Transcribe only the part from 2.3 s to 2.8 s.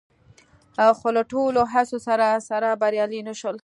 سره